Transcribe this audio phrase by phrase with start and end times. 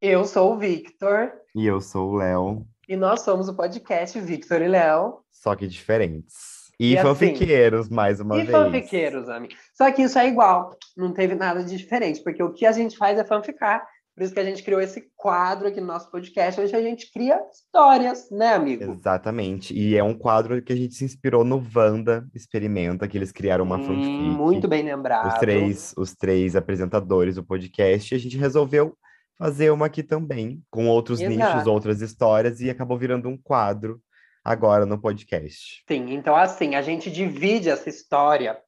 [0.00, 4.62] Eu sou o Victor E eu sou o Léo, e nós somos o podcast Victor
[4.62, 5.18] e Léo.
[5.30, 6.70] só que diferentes.
[6.78, 8.50] E, E assim- fanfiqueiros, mais uma e vez.
[8.50, 9.52] fanfiqueiros, amigo.
[9.74, 12.96] Só que isso é igual, não teve nada de diferente, porque o que a gente
[12.96, 13.86] faz é fanficar.
[14.16, 17.10] Por isso que a gente criou esse quadro aqui no nosso podcast, onde a gente
[17.12, 18.92] cria histórias, né, amigo?
[18.92, 19.72] Exatamente.
[19.74, 23.64] E é um quadro que a gente se inspirou no Wanda Experimenta, que eles criaram
[23.64, 24.08] uma Hum, fanfic.
[24.10, 25.28] muito bem lembrado.
[25.28, 28.12] Os três, os três apresentadores do podcast.
[28.12, 28.94] E a gente resolveu
[29.40, 31.34] fazer uma aqui também, com outros Exato.
[31.34, 33.98] nichos, outras histórias, e acabou virando um quadro
[34.44, 35.82] agora no podcast.
[35.88, 38.60] Sim, então assim, a gente divide essa história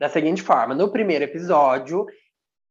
[0.00, 2.04] da seguinte forma: no primeiro episódio,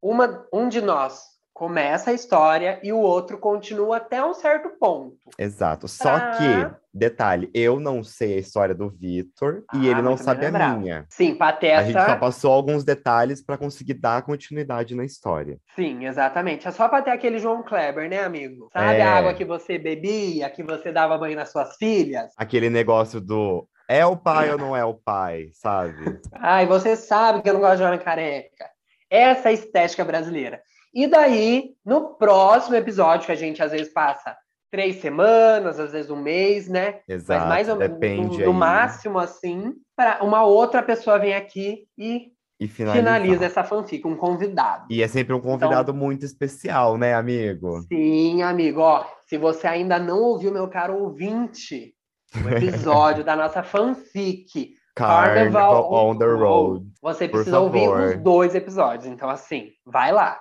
[0.04, 1.22] uma, um de nós
[1.56, 5.16] começa a história e o outro continua até um certo ponto.
[5.40, 5.88] Exato.
[5.88, 10.18] Só Pra- que, detalhe, eu não sei a história do Vitor Ah, e ele não
[10.18, 10.80] sabe a lembrado.
[10.82, 11.06] minha.
[11.10, 12.16] Sim, A gente só Pateta.
[12.18, 15.58] passou alguns detalhes para conseguir dar continuidade na história.
[15.78, 16.68] Sim, exatamente.
[16.68, 18.70] É só pra ter aquele João Kleber, né, amigo?
[18.74, 19.02] Sabe É.
[19.04, 22.34] a água que você bebia, que você dava banho nas suas filhas?
[22.38, 26.20] Aquele negócio do é o pai ou não é o pai, sabe?
[26.34, 28.66] Ai, você sabe que eu não gosto de homem careca.
[29.10, 30.60] Essa é a estética brasileira.
[30.96, 34.36] E daí, no próximo episódio, que a gente às vezes passa
[34.72, 37.00] três semanas, às vezes um mês, né?
[37.08, 37.42] Exato.
[37.42, 42.32] Mas mais ou menos, no, no máximo, assim, para uma outra pessoa vem aqui e
[42.60, 43.04] E finaliza.
[43.04, 44.86] finaliza essa fanfic, um convidado.
[44.90, 47.82] E é sempre um convidado muito especial, né, amigo?
[47.92, 51.94] Sim, amigo, ó, se você ainda não ouviu, meu caro ouvinte,
[52.36, 56.86] o episódio da nossa fanfic, Carnival on the Road.
[57.02, 59.06] você precisa ouvir os dois episódios.
[59.06, 60.40] Então, assim, vai lá.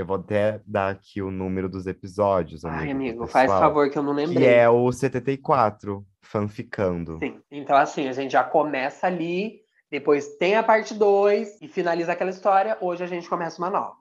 [0.00, 2.82] Eu vou até dar aqui o número dos episódios, amigo.
[2.82, 4.48] Ai, amigo, faz pessoal, favor que eu não Que lembrei.
[4.48, 7.18] é o 74, fanficando.
[7.18, 7.38] Sim.
[7.50, 12.30] Então, assim, a gente já começa ali, depois tem a parte 2 e finaliza aquela
[12.30, 12.78] história.
[12.80, 13.94] Hoje a gente começa uma nova.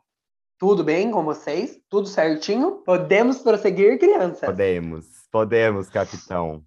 [0.57, 1.77] Tudo bem com vocês?
[1.89, 2.81] Tudo certinho?
[2.85, 4.39] Podemos prosseguir, crianças?
[4.39, 6.63] Podemos, podemos, capitão.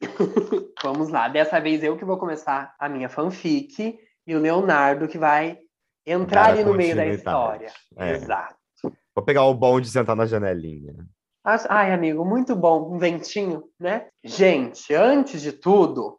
[0.82, 1.28] Vamos lá.
[1.28, 5.58] Dessa vez eu que vou começar a minha fanfic e o Leonardo que vai
[6.06, 7.72] entrar ali no meio da história.
[7.96, 8.12] É.
[8.12, 8.54] Exato.
[9.14, 10.94] Vou pegar o bom de sentar na janelinha.
[11.68, 12.94] Ai, amigo, muito bom.
[12.94, 14.06] Um ventinho, né?
[14.24, 16.18] Gente, antes de tudo,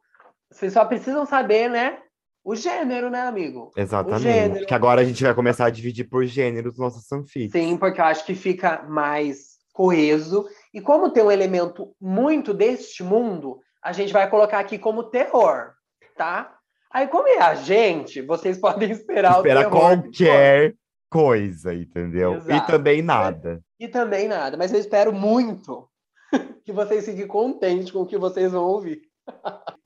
[0.51, 1.97] vocês só precisam saber, né?
[2.43, 3.71] O gênero, né, amigo?
[3.75, 4.21] Exatamente.
[4.21, 4.65] gênero.
[4.67, 7.51] Que agora a gente vai começar a dividir por gêneros nossas fanfics.
[7.51, 10.47] Sim, porque eu acho que fica mais coeso.
[10.71, 15.71] E como tem um elemento muito deste mundo, a gente vai colocar aqui como terror,
[16.15, 16.55] tá?
[16.91, 19.79] Aí, como é a gente, vocês podem esperar Espera o terror.
[19.79, 20.75] qualquer
[21.09, 22.33] coisa, entendeu?
[22.33, 22.71] E Exato.
[22.71, 23.61] também nada.
[23.79, 25.89] E também nada, mas eu espero muito
[26.63, 29.01] que vocês fiquem contentes com o que vocês vão ouvir.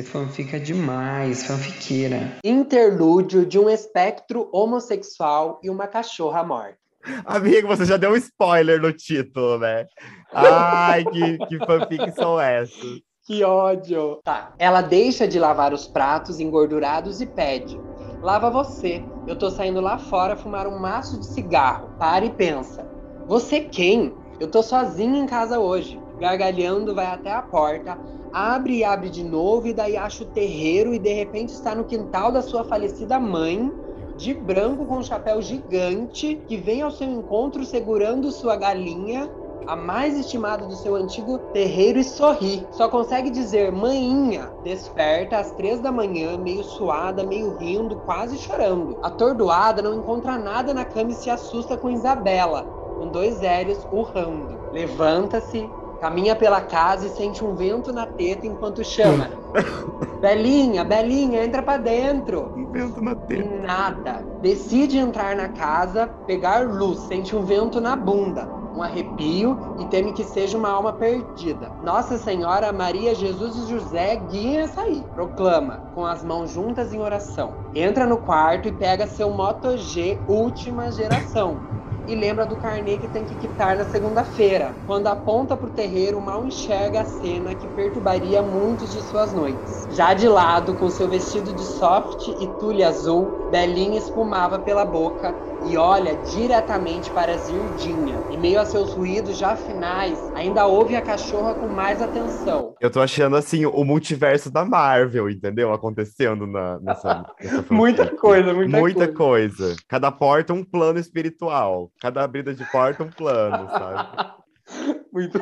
[0.00, 2.38] Você fanfica demais, fanfiqueira.
[2.42, 6.78] Interlúdio de um espectro homossexual e uma cachorra morta.
[7.26, 9.86] Amigo, você já deu um spoiler no título, né?
[10.32, 13.00] Ai, que, que fanfics são essas?
[13.26, 14.20] Que ódio!
[14.24, 14.54] Tá.
[14.58, 17.78] Ela deixa de lavar os pratos engordurados e pede:
[18.22, 19.04] Lava você.
[19.26, 21.90] Eu tô saindo lá fora fumar um maço de cigarro.
[21.98, 22.88] Para e pensa:
[23.26, 24.14] Você quem?
[24.40, 26.00] Eu tô sozinha em casa hoje.
[26.18, 27.98] Gargalhando, vai até a porta,
[28.32, 31.84] abre e abre de novo, e daí acha o terreiro e de repente está no
[31.84, 33.72] quintal da sua falecida mãe,
[34.16, 39.30] de branco com um chapéu gigante, que vem ao seu encontro segurando sua galinha
[39.66, 42.66] a mais estimada do seu antigo terreiro e sorri.
[42.72, 44.50] Só consegue dizer maninha.
[44.64, 48.98] Desperta às três da manhã, meio suada, meio rindo, quase chorando.
[49.02, 52.62] Atordoada, não encontra nada na cama e se assusta com Isabela,
[52.98, 54.58] com dois L's urrando.
[54.72, 55.68] Levanta-se,
[56.00, 59.28] caminha pela casa e sente um vento na teta enquanto chama.
[60.20, 62.52] Belinha, Belinha, entra pra dentro.
[62.56, 63.66] Um vento na E teta.
[63.66, 64.26] nada.
[64.42, 70.12] Decide entrar na casa, pegar luz, sente um vento na bunda, um arrepio e teme
[70.12, 71.70] que seja uma alma perdida.
[71.82, 75.02] Nossa Senhora, Maria, Jesus e José guiem essa aí.
[75.14, 77.54] Proclama, com as mãos juntas em oração.
[77.74, 81.79] Entra no quarto e pega seu Moto G última geração.
[82.06, 84.78] E lembra do carnê que tem que quitar na segunda-feira.
[84.84, 89.84] Quando aponta pro terreiro, mal enxerga a cena que perturbaria muitos de suas noites.
[89.88, 95.36] Já de lado, com seu vestido de soft e tule azul, Belinha espumava pela boca
[95.68, 98.18] e olha diretamente para Zirdinha.
[98.30, 102.74] Em meio a seus ruídos já finais, ainda ouve a cachorra com mais atenção.
[102.80, 105.72] Eu tô achando assim o multiverso da Marvel, entendeu?
[105.72, 107.64] Acontecendo na, nessa, nessa.
[107.72, 109.56] Muita coisa, muita, Muita coisa.
[109.56, 109.76] coisa.
[109.88, 111.90] Cada porta um plano espiritual.
[112.00, 114.40] Cada abrida de porta um plano, sabe?
[115.12, 115.40] Muito.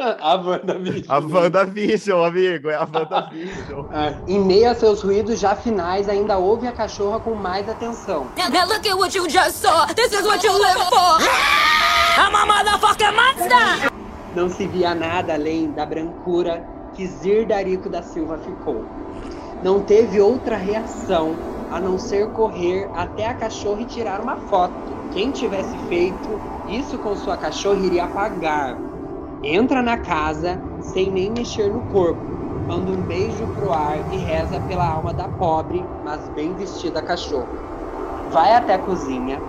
[0.00, 1.04] A WandaVision.
[1.08, 3.86] A WandaVision, amigo, é a WandaVision.
[3.92, 4.14] É.
[4.28, 8.26] Em meio a seus ruídos já finais, ainda ouve a cachorra com mais atenção.
[8.36, 9.86] Now look at what you just saw.
[9.94, 11.18] This is what you live for.
[12.18, 13.90] I'm a motherfucking monster.
[14.34, 16.64] Não se via nada além da brancura
[16.94, 18.84] que Zirdarico da Silva ficou.
[19.62, 21.36] Não teve outra reação
[21.70, 24.74] a não ser correr até a cachorra e tirar uma foto.
[25.12, 28.76] Quem tivesse feito isso com sua cachorra iria pagar.
[29.42, 34.60] Entra na casa sem nem mexer no corpo, manda um beijo pro ar e reza
[34.60, 37.58] pela alma da pobre, mas bem vestida cachorra.
[38.26, 39.42] Vai até a cozinha,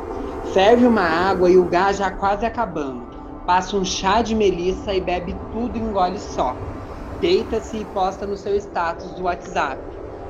[0.54, 3.10] ferve uma água e o gás já quase acabando.
[3.46, 6.58] Passa um chá de melissa e bebe tudo em gole só.
[7.20, 9.84] Deita-se e posta no seu status do WhatsApp.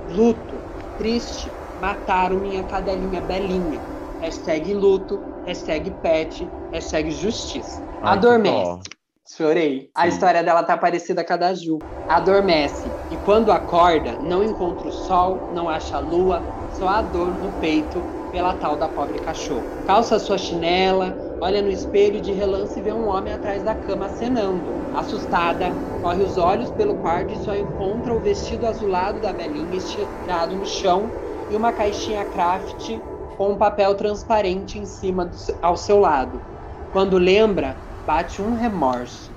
[0.08, 0.66] Luto,
[0.98, 3.86] triste, mataram minha cadelinha belinha.
[4.20, 7.88] Hashtag luto, hashtag pet, hashtag justiça.
[8.02, 9.01] Ai, Adormece.
[9.28, 9.90] Chorei.
[9.96, 11.86] A história dela tá parecida com a da Ju.
[12.08, 13.00] Adormece.
[13.10, 17.54] E quando acorda, não encontra o sol, não acha a lua, só a dor no
[17.58, 19.74] peito pela tal da pobre cachorro.
[19.84, 24.06] Calça sua chinela, olha no espelho de relance e vê um homem atrás da cama
[24.08, 24.80] acenando.
[24.92, 30.56] Assustada, corre os olhos pelo quarto e só encontra o vestido azulado da velhinha estirado
[30.56, 31.16] no chão
[31.50, 33.00] e uma caixinha craft
[33.36, 36.46] com um papel transparente em cima do ao seu lado.
[36.90, 39.36] Quando lembra, bate um remorso.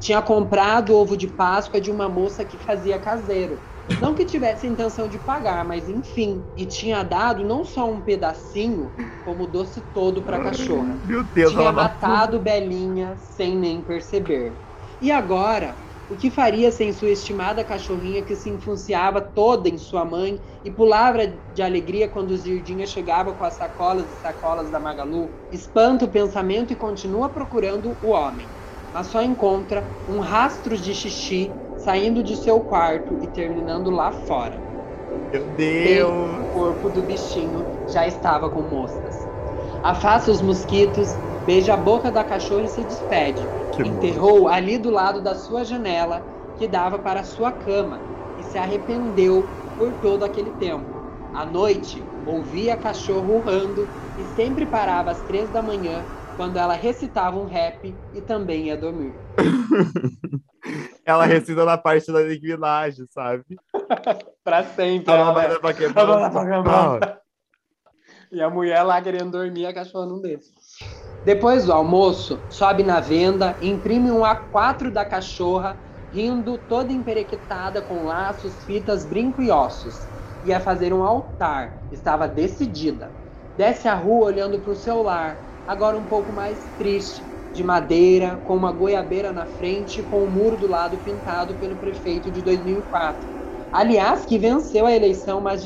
[0.00, 3.62] Tinha comprado ovo de Páscoa de uma moça que fazia caseiro.
[4.00, 6.46] Não que tivesse intenção de pagar, mas enfim.
[6.56, 11.00] E tinha dado não só um pedacinho, como o doce todo para a cachorra.
[11.04, 14.60] Meu Deus, Tinha matado Belinha sem nem perceber.
[15.00, 20.04] E agora, o que faria sem sua estimada cachorrinha que se enfunciava toda em sua
[20.04, 25.36] mãe e pulava de alegria quando Zirdinha chegava com as sacolas e sacolas da Magalu?
[25.50, 28.54] Espanta o pensamento e continua procurando o homem,
[28.92, 34.64] mas só encontra um rastro de xixi saindo de seu quarto e terminando lá fora.
[35.32, 36.38] Meu Deus.
[36.38, 39.28] O corpo do bichinho já estava com moscas.
[39.82, 43.52] Afasta os mosquitos, beija a boca da cachorra e se despede.
[43.84, 46.22] Enterrou ali do lado da sua janela,
[46.58, 47.98] que dava para a sua cama,
[48.38, 49.42] e se arrependeu
[49.76, 50.86] por todo aquele tempo.
[51.34, 53.86] À noite, ouvia cachorro urrando
[54.16, 56.02] e sempre parava às três da manhã,
[56.36, 59.12] quando ela recitava um rap e também ia dormir.
[61.04, 63.44] Ela recita na parte da Nicki Minaj, sabe?
[64.42, 65.14] Pra sempre.
[65.14, 67.22] Ela vai dar pra quebrar.
[68.32, 70.50] E a mulher lá querendo dormir, a cachorra não deixa.
[71.22, 75.80] Depois do almoço, sobe na venda, imprime um A4 da cachorra,
[76.12, 80.08] rindo toda emperequetada com laços, fitas, brinco e ossos.
[80.42, 83.16] Ia fazer um altar, estava decidida.
[83.56, 88.54] Desce a rua olhando para o celular, agora um pouco mais triste, de madeira, com
[88.54, 93.26] uma goiabeira na frente e com o muro do lado pintado pelo prefeito de 2004.
[93.72, 95.64] Aliás, que venceu a eleição, mas,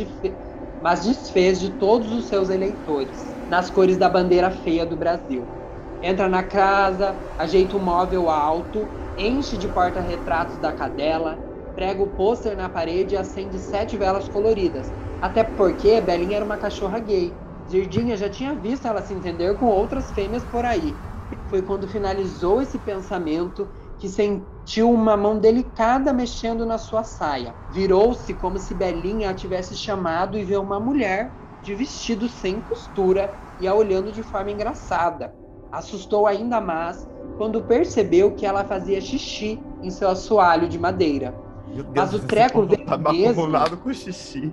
[0.81, 5.53] mas desfez de todos os seus eleitores, nas cores da bandeira feia do Brasil.
[6.01, 11.43] Entra na casa, ajeita o móvel alto, enche de porta-retratos da cadela,
[11.75, 14.93] prega o pôster na parede e acende sete velas coloridas.
[15.21, 17.41] Até porque Belinha era uma cachorra gay.
[17.69, 21.01] Zirdinha já tinha visto ela se entender com outras fêmeas por aí.
[21.49, 23.69] Foi quando finalizou esse pensamento
[23.99, 27.57] que sentiu uma mão delicada mexendo na sua saia.
[27.69, 33.31] Virou-se como se Belinha a tivesse chamado e viu uma mulher de vestido sem costura
[33.61, 35.35] e a olhando de forma engraçada.
[35.71, 41.35] Assustou ainda mais quando percebeu que ela fazia xixi em seu assoalho de madeira.
[41.69, 43.47] Meu Deus, Mas o treco veio tá mesmo.
[43.77, 44.53] com xixi.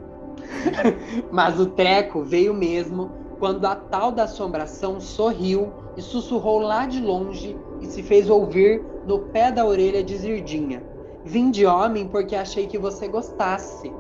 [1.32, 7.02] Mas o treco veio mesmo quando a tal da assombração sorriu e sussurrou lá de
[7.02, 10.84] longe e se fez ouvir no pé da orelha de Zirdinha.
[11.24, 13.92] Vim de homem porque achei que você gostasse.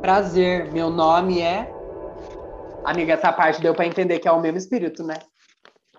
[0.00, 1.73] Prazer, meu nome é.
[2.84, 5.14] Amiga, essa parte deu pra entender que é o mesmo espírito, né?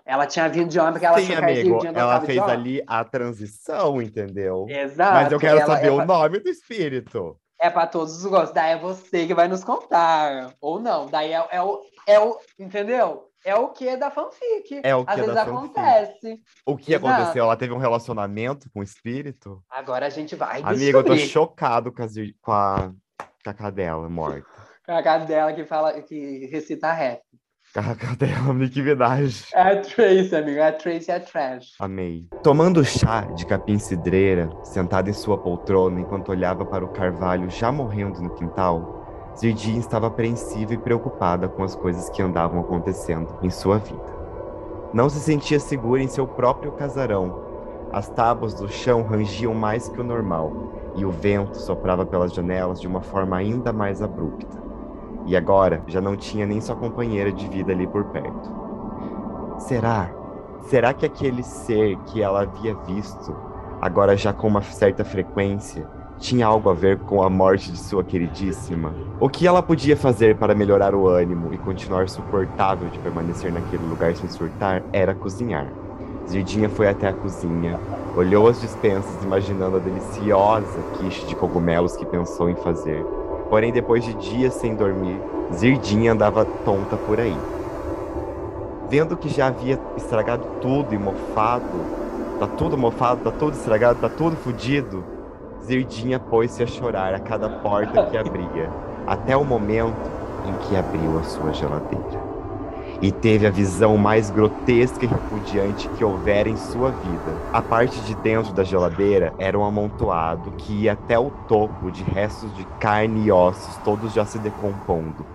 [0.04, 2.82] Ela tinha vindo de homem porque ela Sim, achou que a amigo, ela fez ali
[2.86, 4.66] a transição, entendeu?
[4.68, 5.14] Exato.
[5.14, 7.36] Mas eu quero ela- saber é o pra- nome do espírito.
[7.58, 8.52] É pra todos os gostos.
[8.52, 10.52] Daí é você que vai nos contar.
[10.60, 11.06] Ou não.
[11.06, 11.80] Daí é, é o.
[12.06, 13.24] É o entendeu?
[13.44, 14.80] É o que da fanfic.
[14.84, 15.78] É o que Às vezes da fanfic.
[15.78, 16.40] acontece.
[16.66, 17.06] O que Exato.
[17.08, 17.44] aconteceu?
[17.44, 19.60] Ela teve um relacionamento com o espírito?
[19.70, 22.06] Agora a gente vai Amigo, eu tô chocado com a,
[22.42, 22.92] com a,
[23.42, 24.46] com a cadela morta.
[24.86, 27.20] Com a cadela que fala, que recita rap.
[27.74, 29.44] Com a cadela, Nick Minaj.
[29.52, 30.62] É a Tracy, amigo.
[30.62, 31.74] A Tracy é trash.
[31.80, 32.28] Amei.
[32.42, 37.72] Tomando chá de capim cidreira, sentada em sua poltrona enquanto olhava para o carvalho já
[37.72, 39.04] morrendo no quintal,
[39.38, 44.16] Zirdinha estava apreensiva e preocupada com as coisas que andavam acontecendo em sua vida.
[44.94, 47.44] Não se sentia segura em seu próprio casarão,
[47.92, 52.80] As tábuas do chão rangiam mais que o normal, e o vento soprava pelas janelas
[52.80, 54.65] de uma forma ainda mais abrupta.
[55.26, 58.50] E agora já não tinha nem sua companheira de vida ali por perto.
[59.58, 60.10] Será?
[60.68, 63.34] Será que aquele ser que ela havia visto,
[63.80, 65.86] agora já com uma certa frequência,
[66.18, 68.92] tinha algo a ver com a morte de sua queridíssima?
[69.20, 73.84] O que ela podia fazer para melhorar o ânimo e continuar suportável de permanecer naquele
[73.84, 75.66] lugar sem surtar era cozinhar.
[76.28, 77.78] Zirdinha foi até a cozinha,
[78.16, 83.04] olhou as dispensas imaginando a deliciosa quiche de cogumelos que pensou em fazer.
[83.48, 85.20] Porém, depois de dias sem dormir,
[85.52, 87.36] Zirdinha andava tonta por aí.
[88.88, 91.78] Vendo que já havia estragado tudo e mofado,
[92.38, 95.04] tá tudo mofado, tá tudo estragado, tá tudo fudido,
[95.64, 98.70] Zirdinha pôs-se a chorar a cada porta que abria,
[99.06, 100.10] até o momento
[100.44, 102.25] em que abriu a sua geladeira.
[103.02, 107.36] E teve a visão mais grotesca e repudiante que houvera em sua vida.
[107.52, 112.02] A parte de dentro da geladeira era um amontoado que ia até o topo de
[112.02, 115.26] restos de carne e ossos, todos já se decompondo,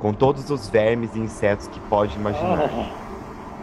[0.00, 2.70] com todos os vermes e insetos que pode imaginar.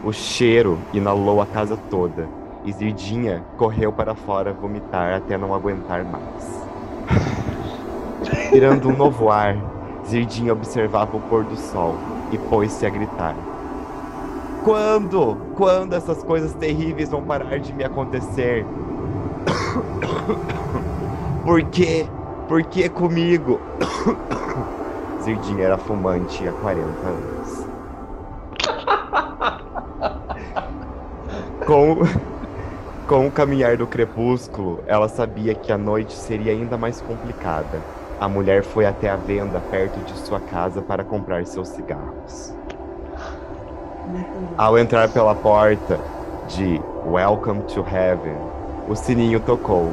[0.01, 2.25] O cheiro inalou a casa toda
[2.63, 6.65] e Zirdinha correu para fora vomitar até não aguentar mais.
[8.49, 9.57] Tirando um novo ar,
[10.07, 11.95] Zirdinha observava o pôr do sol
[12.31, 13.35] e pôs-se a gritar.
[14.63, 15.35] Quando?
[15.55, 18.65] Quando essas coisas terríveis vão parar de me acontecer?
[21.43, 22.07] Por quê?
[22.47, 23.59] Por que comigo?
[25.23, 27.67] Zirdinha era fumante há 40 anos.
[31.65, 31.97] Com,
[33.05, 37.85] com o caminhar do crepúsculo, ela sabia que a noite seria ainda mais complicada.
[38.19, 42.53] A mulher foi até a venda perto de sua casa para comprar seus cigarros.
[44.57, 45.97] Ao entrar pela porta
[46.49, 48.35] de Welcome to Heaven,
[48.89, 49.89] o sininho tocou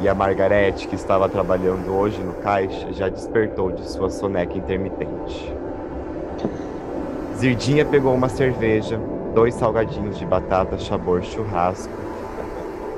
[0.00, 5.54] e a Margarete, que estava trabalhando hoje no caixa, já despertou de sua soneca intermitente.
[7.36, 8.98] Zirdinha pegou uma cerveja,
[9.32, 11.92] dois salgadinhos de batata sabor churrasco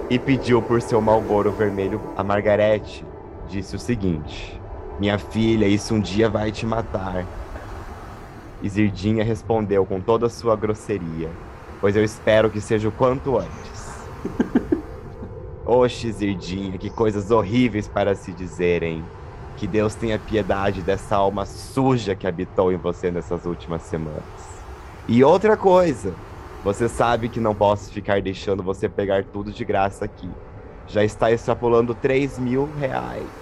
[0.09, 2.01] e pediu por seu malboro vermelho.
[2.17, 3.05] A Margarete
[3.49, 4.62] disse o seguinte:
[5.03, 7.27] Minha filha, isso um dia vai te matar.
[8.63, 11.29] E Zirdinha respondeu com toda a sua grosseria:
[11.81, 14.01] Pois eu espero que seja o quanto antes.
[15.67, 19.05] Oxe, Zirdinha, que coisas horríveis para se dizerem.
[19.57, 24.23] Que Deus tenha piedade dessa alma suja que habitou em você nessas últimas semanas.
[25.09, 26.15] E outra coisa,
[26.63, 30.31] você sabe que não posso ficar deixando você pegar tudo de graça aqui.
[30.87, 33.42] Já está extrapolando 3 mil reais.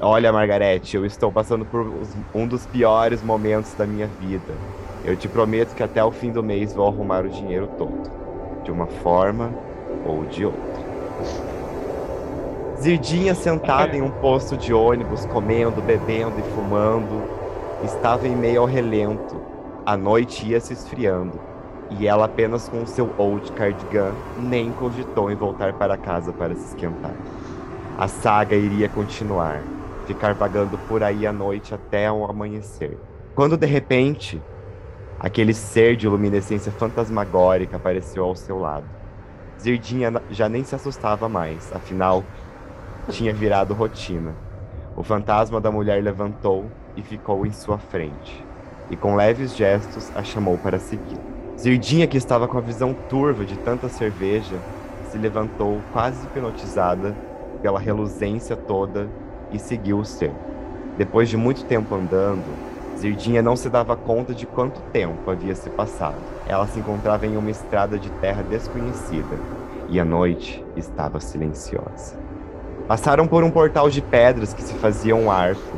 [0.00, 1.92] Olha, Margarete, eu estou passando por
[2.34, 4.52] um dos piores momentos da minha vida.
[5.04, 8.10] Eu te prometo que até o fim do mês vou arrumar o dinheiro todo.
[8.64, 9.52] De uma forma
[10.04, 10.82] ou de outra.
[12.80, 17.22] Zirdinha sentada em um posto de ônibus, comendo, bebendo e fumando,
[17.84, 19.40] estava em meio ao relento.
[19.86, 21.38] A noite ia se esfriando
[21.90, 26.66] e ela apenas com seu old cardigan nem cogitou em voltar para casa para se
[26.66, 27.14] esquentar.
[27.98, 29.62] A saga iria continuar,
[30.06, 32.98] ficar vagando por aí à noite até o amanhecer.
[33.34, 34.40] Quando de repente,
[35.18, 38.84] aquele ser de luminescência fantasmagórica apareceu ao seu lado.
[39.60, 42.24] Zirdinha já nem se assustava mais, afinal,
[43.08, 44.34] tinha virado rotina.
[44.96, 46.66] O fantasma da mulher levantou
[46.96, 48.44] e ficou em sua frente,
[48.90, 51.18] e com leves gestos a chamou para seguir.
[51.58, 54.56] Zirdinha, que estava com a visão turva de tanta cerveja,
[55.10, 57.14] se levantou quase hipnotizada
[57.62, 59.08] pela reluzência toda
[59.52, 60.32] e seguiu o ser.
[60.96, 62.44] Depois de muito tempo andando,
[62.98, 66.18] Zirdinha não se dava conta de quanto tempo havia se passado.
[66.46, 69.36] Ela se encontrava em uma estrada de terra desconhecida
[69.88, 72.16] e a noite estava silenciosa.
[72.86, 75.76] Passaram por um portal de pedras que se fazia um arco.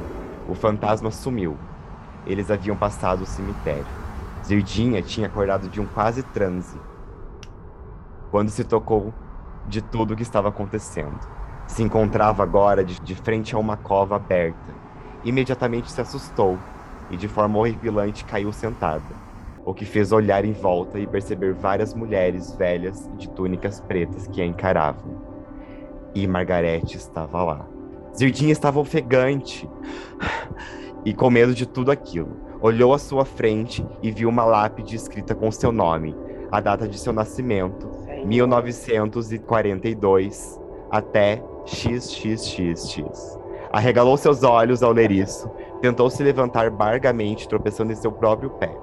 [0.49, 1.57] O fantasma sumiu.
[2.27, 3.87] Eles haviam passado o cemitério.
[4.45, 6.77] Zirdinha tinha acordado de um quase transe
[8.31, 9.15] quando se tocou
[9.69, 11.19] de tudo o que estava acontecendo.
[11.67, 14.75] Se encontrava agora de, de frente a uma cova aberta.
[15.25, 16.59] Imediatamente se assustou
[17.11, 19.03] e, de forma horripilante, caiu sentada,
[19.65, 24.43] o que fez olhar em volta e perceber várias mulheres velhas de túnicas pretas que
[24.43, 25.23] a encaravam.
[26.15, 27.67] E Margarete estava lá.
[28.17, 29.69] Zirdinha estava ofegante
[31.05, 32.37] e com medo de tudo aquilo.
[32.61, 36.15] Olhou à sua frente e viu uma lápide escrita com seu nome,
[36.51, 37.91] a data de seu nascimento,
[38.25, 43.39] 1942, até XXXX.
[43.73, 48.77] Arregalou seus olhos ao ler isso, tentou se levantar bargamente, tropeçando em seu próprio pé.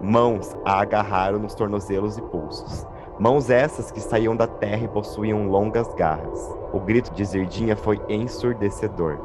[0.00, 2.86] Mãos a agarraram nos tornozelos e pulsos.
[3.18, 6.50] Mãos essas que saíam da terra e possuíam longas garras.
[6.72, 9.18] O grito de Zirdinha foi ensurdecedor.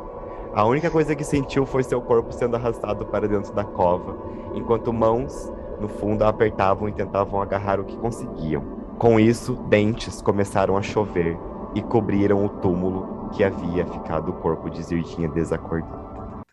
[0.53, 4.15] A única coisa que sentiu foi seu corpo sendo arrastado para dentro da cova,
[4.53, 8.63] enquanto mãos no fundo a apertavam e tentavam agarrar o que conseguiam.
[8.97, 11.37] Com isso, dentes começaram a chover
[11.77, 16.43] e cobriram o túmulo que havia ficado o corpo de Zirdinha desacordado.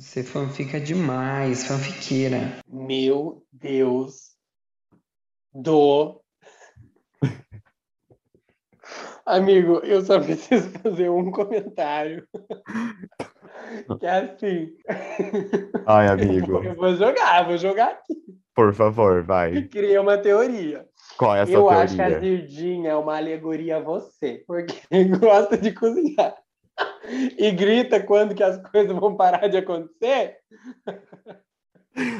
[0.00, 2.60] Você fanfica demais, fanfiqueira.
[2.68, 4.36] Meu Deus
[5.52, 6.23] do.
[9.26, 12.26] Amigo, eu só preciso fazer um comentário.
[13.98, 14.72] Que é assim.
[15.86, 18.14] Ai, amigo, Eu vou jogar, vou jogar aqui.
[18.54, 19.62] por favor, vai.
[19.62, 20.86] Criei uma teoria.
[21.16, 21.82] Qual é a sua eu teoria?
[21.82, 24.74] acho que a Zirdinha é uma alegoria a você, porque
[25.18, 26.34] gosta de cozinhar.
[27.38, 30.36] E grita quando que as coisas vão parar de acontecer.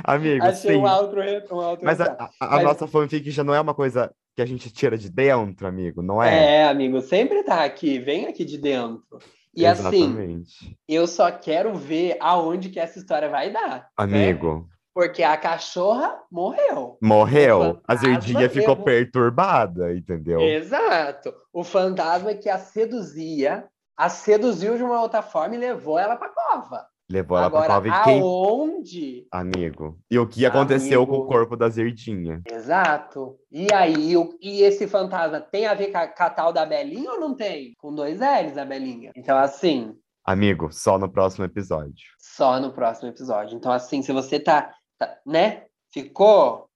[0.05, 0.79] Amigo, Achei sim.
[0.79, 1.21] um outro,
[1.53, 4.43] um outro Mas a, a- a Mas- nossa fanfic já não é uma coisa que
[4.43, 6.57] a gente tira de dentro, amigo, não é?
[6.63, 9.19] É, amigo, sempre tá aqui, vem aqui de dentro.
[9.57, 10.79] E assim, Exatamente.
[10.89, 13.79] eu só quero ver aonde que essa história vai dar.
[13.79, 13.85] né?
[13.97, 16.99] Amigo, Porque a cachorra morreu.
[17.01, 20.41] morreu, a Zirdinha ficou levou- perturbada, entendeu?
[20.41, 21.33] Exato.
[21.53, 23.65] O fantasma que a seduzia,
[23.97, 26.85] a seduziu de uma outra forma e levou ela pra cova.
[27.15, 28.21] Levou ela Agora, pra cova e quem...
[28.21, 29.27] aonde?
[29.31, 29.99] Amigo.
[30.11, 31.29] E o que aconteceu com o Amigo.
[31.29, 32.43] corpo da Zirdinha?
[32.51, 33.39] Exato.
[33.53, 36.67] E aí, o- e esse fantasma tem a ver com a, com a tal da
[36.67, 37.73] Belinha ou não tem?
[37.79, 39.13] Com dois L's, a Belinha.
[39.15, 42.05] Então, assim, Amigo, só no próximo episódio.
[42.19, 43.57] só no próximo episódio.
[43.57, 45.67] Então, assim, se você tá, tá, né?
[45.93, 46.67] Ficou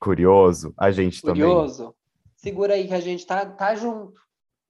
[0.00, 1.94] Curioso, a gente curioso,
[2.36, 4.20] segura aí que a gente tá, tá junto,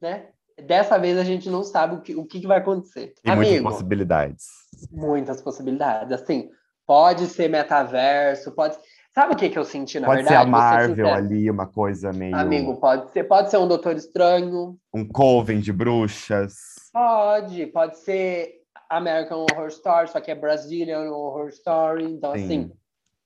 [0.00, 0.28] né?
[0.64, 3.12] Dessa vez a gente não sabe o que, o que vai acontecer.
[3.25, 4.46] E muitas Amigo, possibilidades.
[4.90, 6.12] muitas possibilidades.
[6.12, 6.48] Assim,
[6.86, 8.76] pode ser metaverso, pode.
[9.14, 10.42] Sabe o que, que eu senti, na Pode verdade?
[10.42, 12.37] ser a Marvel ali, uma coisa meio.
[12.37, 16.54] Amigo, pode ser, pode ser um Doutor Estranho, Um coven de bruxas.
[16.92, 22.44] pode, pode ser American Horror Story, só que é Brazilian Horror Story, então Sim.
[22.44, 22.72] assim,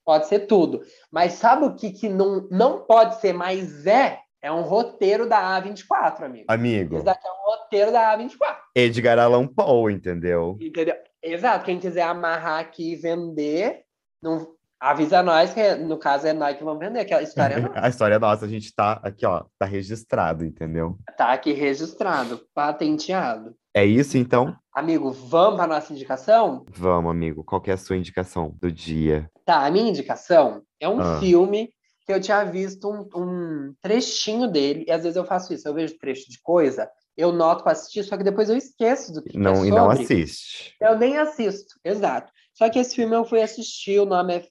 [0.04, 0.80] pode ser tudo.
[1.10, 4.20] Mas sabe o que, que não, não pode ser, mas é?
[4.42, 6.44] É um roteiro da A24, amigo.
[6.48, 10.56] Amigo, Esse daqui é um roteiro da A24, Edgar Allan Poe, entendeu?
[10.60, 10.94] entendeu?
[11.22, 13.82] Exato, quem quiser amarrar aqui e vender,
[14.22, 17.88] não, avisa nós, que no caso é nós que vamos vender, aquela história não A
[17.90, 20.96] história é nossa, a gente tá aqui, ó, tá registrado, entendeu?
[21.18, 23.54] tá aqui registrado, patenteado.
[23.74, 24.56] É isso então?
[24.74, 26.64] Amigo, vamos para nossa indicação?
[26.70, 27.44] Vamos, amigo.
[27.44, 29.30] Qual que é a sua indicação do dia?
[29.44, 31.20] Tá, a minha indicação é um Ah.
[31.20, 31.70] filme
[32.10, 35.74] que eu tinha visto um, um trechinho dele, e às vezes eu faço isso, eu
[35.74, 39.30] vejo trecho de coisa, eu noto para assistir, só que depois eu esqueço do que,
[39.30, 40.02] que é Não, e não sobre.
[40.02, 40.74] assiste.
[40.80, 42.32] Eu nem assisto, exato.
[42.52, 44.48] Só que esse filme eu fui assistir, o nome é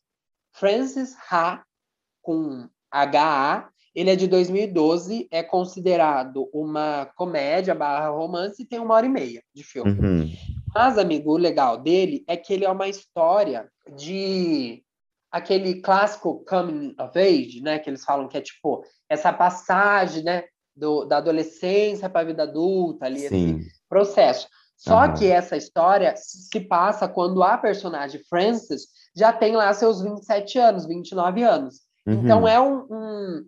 [0.54, 1.64] Francis Ha,
[2.22, 3.70] com H-A.
[3.94, 9.10] Ele é de 2012, é considerado uma comédia barra romance e tem uma hora e
[9.10, 9.92] meia de filme.
[9.92, 10.32] Uhum.
[10.74, 14.84] Mas, amigo, o legal dele é que ele é uma história de
[15.32, 17.80] aquele clássico coming of age, né?
[17.80, 20.44] Que eles falam que é tipo essa passagem, né?
[20.76, 23.62] Do, da adolescência para a vida adulta, ali, esse Sim.
[23.90, 24.48] processo.
[24.78, 25.14] Só Aham.
[25.14, 30.86] que essa história se passa quando a personagem Frances já tem lá seus 27 anos,
[30.88, 31.82] 29 anos.
[32.08, 32.48] Então Uhum.
[32.48, 33.46] é um, um-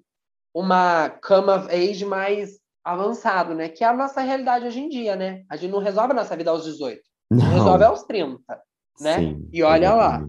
[0.54, 3.70] uma come of age mais avançado, né?
[3.70, 5.44] Que é a nossa realidade hoje em dia, né?
[5.50, 7.46] A gente não resolve a nossa vida aos 18, Não.
[7.46, 8.42] resolve aos 30,
[9.00, 9.20] né?
[9.20, 10.22] Sim, E olha lá.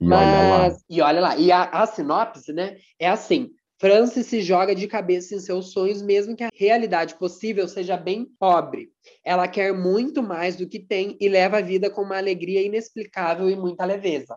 [0.00, 2.76] E olha e olha lá, e a, a sinopse, né?
[2.98, 7.66] É assim: Francis se joga de cabeça em seus sonhos, mesmo que a realidade possível
[7.68, 8.90] seja bem pobre.
[9.24, 13.48] Ela quer muito mais do que tem e leva a vida com uma alegria inexplicável
[13.48, 14.36] e muita leveza.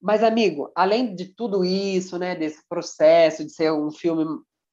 [0.00, 4.24] Mas, amigo, além de tudo isso, né, desse processo de ser um filme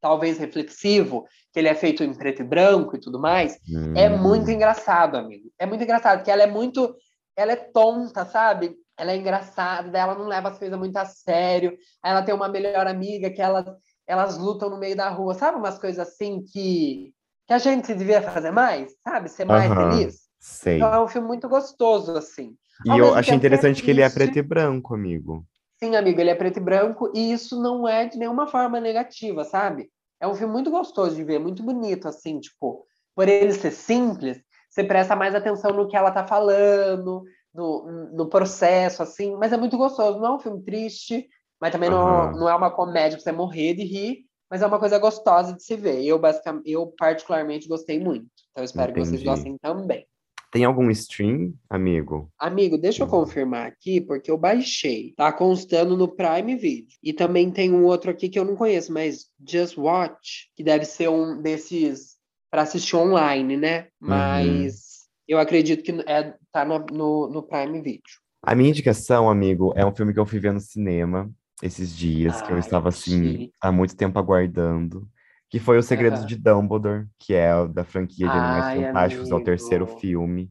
[0.01, 3.57] talvez reflexivo, que ele é feito em preto e branco e tudo mais,
[3.95, 4.17] é Hum.
[4.17, 5.49] muito engraçado, amigo.
[5.57, 6.93] É muito engraçado, porque ela é muito.
[7.33, 8.75] Ela é tonta, sabe?
[8.97, 11.77] Ela é engraçada, ela não leva as coisas muito a sério.
[12.03, 13.65] Ela tem uma melhor amiga que elas,
[14.05, 15.57] elas lutam no meio da rua, sabe?
[15.57, 17.13] Umas coisas assim que,
[17.47, 19.29] que a gente devia fazer mais, sabe?
[19.29, 19.91] Ser mais Aham.
[19.91, 20.21] feliz.
[20.39, 20.77] Sei.
[20.77, 22.55] Então é um filme muito gostoso, assim.
[22.85, 25.45] E ao eu achei tempo que é interessante que ele é preto e branco, amigo.
[25.77, 29.43] Sim, amigo, ele é preto e branco e isso não é de nenhuma forma negativa,
[29.43, 29.89] sabe?
[30.19, 34.39] É um filme muito gostoso de ver, muito bonito, assim, tipo, por ele ser simples,
[34.69, 39.57] você presta mais atenção no que ela tá falando, no, no processo, assim, mas é
[39.57, 40.19] muito gostoso.
[40.19, 41.27] Não é um filme triste,
[41.59, 42.39] mas também não, Aham.
[42.39, 45.63] não é uma comédia pra você morrer de rir, Mas é uma coisa gostosa de
[45.63, 46.03] se ver.
[46.03, 48.25] Eu, basicamente, eu particularmente gostei muito.
[48.51, 49.25] Então eu espero que vocês Entendi.
[49.25, 50.05] gostem também.
[50.51, 52.29] Tem algum stream, amigo?
[52.37, 55.13] Amigo, deixa eu confirmar aqui, porque eu baixei.
[55.15, 56.87] Tá constando no Prime Video.
[57.01, 60.83] E também tem um outro aqui que eu não conheço, mas Just Watch, que deve
[60.83, 62.17] ser um desses
[62.51, 63.87] para assistir online, né?
[63.97, 64.90] Mas
[65.31, 68.01] eu acredito que é, tá no, no, no Prime Video.
[68.43, 71.31] A minha indicação, amigo, é um filme que eu fui ver no cinema
[71.63, 73.53] esses dias, que eu Ai, estava assim chique.
[73.61, 75.07] há muito tempo aguardando,
[75.49, 79.31] que foi O Segredo de Dumbledore, que é o da franquia de Animais Ai, Fantásticos,
[79.31, 79.99] é o terceiro amigo.
[80.01, 80.49] filme,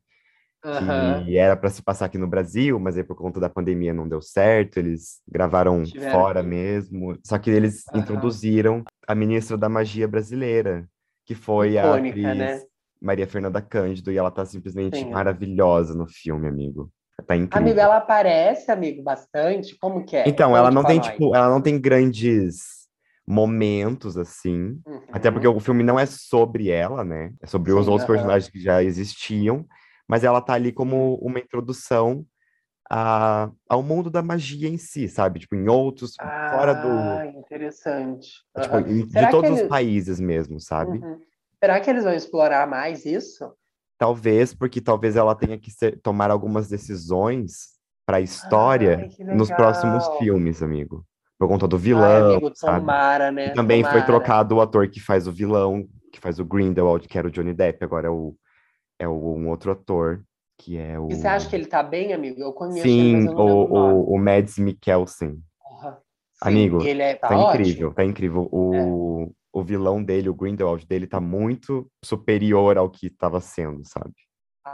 [0.64, 1.24] Aham.
[1.24, 4.08] que era para se passar aqui no Brasil, mas aí por conta da pandemia não
[4.08, 8.00] deu certo, eles gravaram Tiveram fora mesmo, só que eles Aham.
[8.00, 10.88] introduziram a ministra da magia brasileira,
[11.26, 12.69] que foi a Icônica, atriz né?
[13.00, 15.10] Maria Fernanda Cândido, e ela tá simplesmente Sim.
[15.10, 16.92] maravilhosa no filme, amigo.
[17.26, 17.62] Tá incrível.
[17.68, 19.76] Amigo, ela aparece, amigo, bastante?
[19.78, 20.28] Como que é?
[20.28, 22.88] Então, ela não tem, tipo, ela não tem grandes
[23.26, 24.80] momentos, assim.
[24.86, 25.00] Uhum.
[25.12, 27.32] Até porque o filme não é sobre ela, né?
[27.40, 28.16] É sobre os Sim, outros aham.
[28.16, 29.66] personagens que já existiam.
[30.08, 32.26] Mas ela tá ali como uma introdução
[32.90, 35.38] a, ao mundo da magia em si, sabe?
[35.40, 36.16] Tipo, em outros,
[36.48, 37.38] fora Ah, do...
[37.38, 38.30] interessante.
[38.60, 40.98] Tipo, de Será todos os eles- países mesmo, sabe?
[40.98, 41.20] Uhum.
[41.62, 43.52] Será que eles vão explorar mais isso?
[43.98, 49.50] Talvez, porque talvez ela tenha que ser- tomar algumas decisões para a história Ai, nos
[49.50, 51.04] próximos filmes, amigo.
[51.38, 52.86] Por conta do Ai, vilão, amigo, sabe?
[52.86, 53.54] tomara, né?
[53.54, 54.06] Também foi Tomara.
[54.06, 57.52] trocado o ator que faz o vilão, que faz o Grindelwald, que era o Johnny
[57.52, 58.34] Depp, agora é o
[58.98, 60.22] é o, um outro ator,
[60.58, 62.40] que é o E você acha que ele tá bem, amigo?
[62.40, 65.42] Eu conheço ele, Sim, mas não lembro o o, o, Mads Mikkelsen.
[66.34, 67.34] Sim, Amigo, ele é, tá, Tá.
[67.34, 67.42] É.
[67.54, 68.48] incrível, tá incrível.
[68.52, 74.14] O, o vilão dele, o Grindelwald dele, tá muito superior ao que estava sendo, sabe?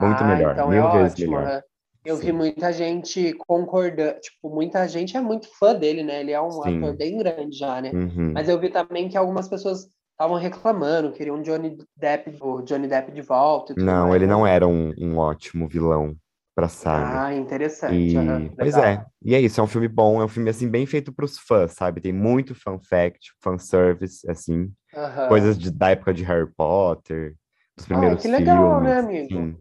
[0.00, 1.46] Muito Ah, melhor, então mil é vezes ótimo, melhor.
[1.46, 1.62] aham.
[2.04, 2.32] Eu vi Sim.
[2.32, 6.20] muita gente concordando, tipo, muita gente é muito fã dele, né?
[6.20, 6.78] Ele é um Sim.
[6.78, 7.90] ator bem grande já, né?
[7.90, 8.32] Uhum.
[8.32, 13.10] Mas eu vi também que algumas pessoas estavam reclamando, queriam Johnny Depp, o Johnny Depp
[13.10, 14.32] de volta tudo Não, mais, ele né?
[14.32, 16.14] não era um, um ótimo vilão
[16.56, 17.22] pra saga.
[17.26, 18.16] Ah, interessante.
[18.16, 20.68] E, aham, pois é, e é isso, é um filme bom, é um filme, assim,
[20.70, 22.00] bem feito pros fãs, sabe?
[22.00, 25.28] Tem muito fan fact, fan service, assim, Aham.
[25.28, 27.36] coisas de, da época de Harry Potter,
[27.76, 29.28] dos primeiros que legal, né, filmes, amigo?
[29.30, 29.56] sim.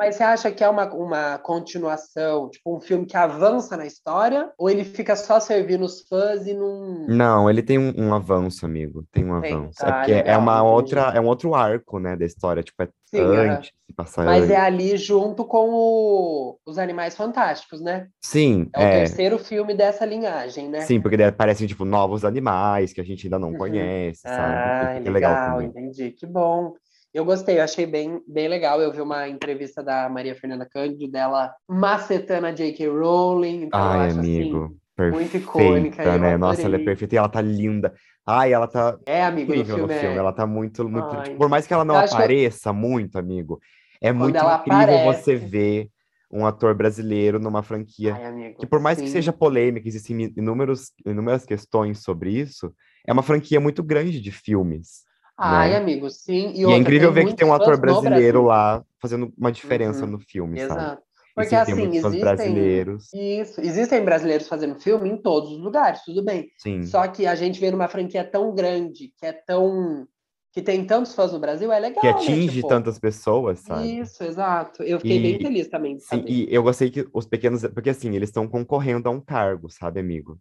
[0.00, 4.50] Mas você acha que é uma, uma continuação, tipo um filme que avança na história?
[4.56, 7.06] Ou ele fica só servindo os fãs e não.
[7.06, 9.78] Não, ele tem um, um avanço, amigo, tem um Tem, avanço.
[9.78, 10.74] tá, é porque é legal, uma entendi.
[10.74, 14.44] outra, é um outro arco, né, da história, tipo, é Sim, antes, se passa Mas
[14.44, 14.50] antes.
[14.50, 18.08] é ali junto com o- os Animais Fantásticos, né?
[18.22, 20.86] Sim, É o é, terceiro filme dessa linhagem, né?
[20.86, 23.58] sim, porque aparecem, tipo, novos animais que a gente ainda não Uhum.
[23.58, 24.70] conhece, sabe?
[24.70, 26.12] Ah, é legal legal, entendi.
[26.12, 26.72] Que bom.
[27.12, 28.80] Eu gostei, eu achei bem, bem legal.
[28.80, 32.86] Eu vi uma entrevista da Maria Fernanda Cândido, dela macetando a J.K.
[32.88, 33.64] Rowling.
[33.64, 34.76] Então Ai, acho amigo, assim.
[34.96, 36.36] perfeita, icônica, eu né?
[36.36, 37.92] Nossa, ela é perfeita e ela tá linda.
[38.24, 40.00] Ai, ela tá É, amigo, no incrível no filme.
[40.00, 42.10] filme, é- ela tá muito, muito, Ai, tipo, por mais que ela não eu acho
[42.10, 43.60] que apareça muito, amigo,
[44.00, 45.88] é muito ela incrível aparece- você ver
[46.30, 49.12] um ator brasileiro numa franquia Ai, amigo, que por mais que sim.
[49.14, 52.72] seja polêmica, existem inúmeros, inúmeras questões sobre isso,
[53.04, 55.09] é uma franquia muito grande de filmes.
[55.40, 55.76] Ai, né?
[55.76, 56.52] amigo, sim.
[56.54, 58.42] E, é outra, incrível ver que tem um ator brasileiro Brasil.
[58.42, 60.72] lá fazendo uma diferença Uhum, no filme, sabe?
[60.72, 61.02] Exato.
[61.02, 62.20] E Porque assim, fãs existem.
[62.20, 63.12] brasileiros.
[63.14, 66.50] Isso, existem brasileiros fazendo filme em todos os lugares, tudo bem.
[66.58, 66.82] Sim.
[66.82, 70.06] Só que a gente vê numa franquia tão grande, que é tão.
[70.52, 72.14] que tem tantos fãs no Brasil, é legal, Que né?
[72.14, 74.00] atinge Tipo, tantas pessoas, sabe?
[74.00, 74.82] Isso, exato.
[74.82, 77.62] Eu fiquei bem E- feliz também Sim, e eu gostei que os pequenos.
[77.68, 80.38] Porque assim, eles estão concorrendo a um cargo, sabe, amigo?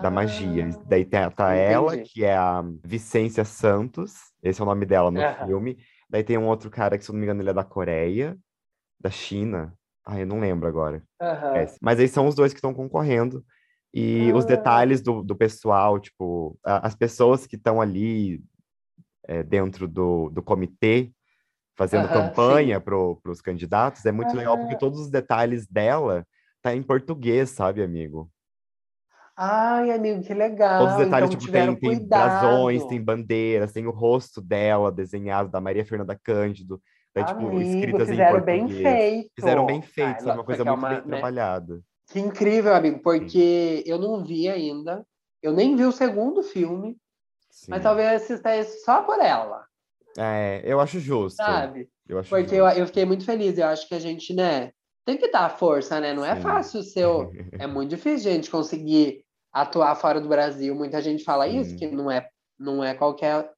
[0.00, 0.70] Da magia.
[0.72, 5.10] Ah, Daí tá, tá ela, que é a Vicência Santos, esse é o nome dela
[5.10, 5.46] no Aham.
[5.46, 5.78] filme.
[6.08, 8.38] Daí tem um outro cara que, se eu não me engano, ele é da Coreia,
[9.00, 9.74] da China.
[10.06, 11.02] Ai, eu não lembro agora.
[11.20, 11.56] aham.
[11.56, 13.44] É, Mas aí são os dois que estão concorrendo.
[13.94, 14.48] E os Ah.
[14.48, 18.42] detalhes do, do pessoal, tipo, a- as pessoas que estão ali
[19.28, 21.12] é, dentro do, do comitê
[21.76, 24.78] fazendo campanha para os candidatos, é muito legal porque Ah.
[24.78, 26.26] todos os detalhes dela
[26.62, 28.31] tá em português, sabe, amigo?
[29.36, 30.78] Ai, amigo, que legal.
[30.80, 35.50] Todos os detalhes, então tipo, tem, tem brasões, tem bandeiras, tem o rosto dela desenhado,
[35.50, 36.80] da Maria Fernanda Cândido,
[37.14, 38.82] daí, tipo, Amigo, escritas em fizeram bem português.
[38.82, 39.30] feito.
[39.34, 40.38] Fizeram bem feito, Ai, sabe?
[40.38, 41.06] Uma coisa é muito uma, bem né?
[41.06, 41.80] trabalhada.
[42.10, 45.04] Que incrível, amigo, porque eu não vi ainda.
[45.42, 46.96] Eu nem vi o segundo filme,
[47.68, 47.82] mas Sim.
[47.82, 49.64] talvez eu assista esse só por ela,
[50.18, 51.36] É, eu acho justo.
[51.36, 51.88] sabe?
[52.06, 52.78] Eu acho Porque eu, justo.
[52.80, 53.56] eu fiquei muito feliz.
[53.56, 54.72] Eu acho que a gente, né,
[55.04, 56.12] tem que dar força, né?
[56.14, 56.42] Não é Sim.
[56.42, 57.30] fácil o-
[57.62, 60.74] É muito difícil a gente conseguir atuar fora do Brasil.
[60.74, 61.76] Muita gente fala isso, Sim.
[61.76, 63.50] que não é, não é qualquer.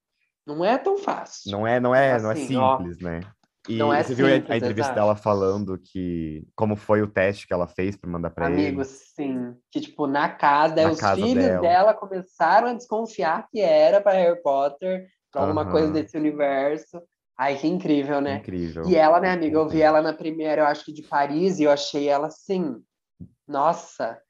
[0.47, 1.51] Não é tão fácil.
[1.53, 3.21] Não é, não é, não é Assim, ó, simples, né?
[3.67, 4.95] E não é você viu a- a, entrevista exato.
[4.95, 8.61] dela falando que como foi o teste que ela fez para mandar para ele?
[8.69, 9.55] Amigo, sim.
[9.73, 11.61] Que, tipo, na casa, Na os casa filhos dela.
[11.63, 11.95] dela.
[11.95, 15.71] começaram a desconfiar que era para Harry Potter, pra alguma Aham.
[15.71, 17.01] coisa desse universo.
[17.37, 18.39] Ai, que incrível, né?
[18.39, 18.85] Incrível.
[18.87, 21.65] E ela, né, amiga, eu vi ela na primeira, eu acho que de Paris, e
[21.65, 22.81] eu achei ela assim,
[23.47, 24.21] nossa,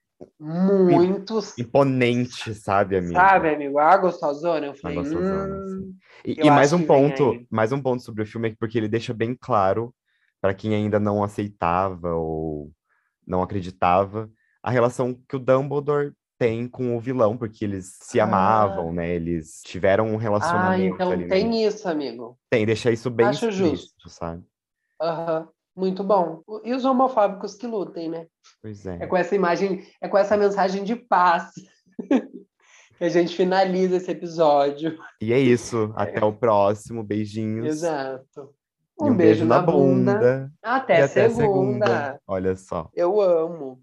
[0.41, 3.15] muito, Imponente, sabe, amigo?
[3.15, 3.79] sabe, amigo?
[3.79, 8.03] A gostosona, eu falei, gostosona, hum, E, Eu e mais um ponto, mais um ponto
[8.03, 9.95] sobre o filme é que porque ele deixa bem claro
[10.41, 12.71] para quem ainda não aceitava ou
[13.27, 14.31] não acreditava
[14.63, 16.13] a relação que o Dumbledore
[16.45, 18.25] tem com o vilão, porque eles se Ah.
[18.25, 19.09] amavam, né?
[19.15, 21.23] Eles tiveram um ah, relacionamento então ali.
[21.25, 22.39] no tem isso, amigo.
[22.51, 23.75] Tem, deixa isso bem Acho justo.
[23.75, 24.43] explícito, sabe?
[25.01, 26.43] Aham, muito bom.
[26.63, 28.27] E os homofóbicos que lutem, né?
[28.61, 29.07] Pois É é.
[29.07, 31.51] com essa imagem, é com essa mensagem de paz
[32.99, 34.99] que a gente finaliza esse episódio.
[35.23, 35.93] E é isso.
[35.97, 37.03] Até o próximo.
[37.03, 37.67] Beijinhos.
[37.67, 38.51] Exato.
[39.01, 40.53] E Um, beijo, na bunda.
[40.63, 42.21] Até, e até segunda.
[42.27, 42.91] Olha só.
[42.95, 43.81] Eu amo.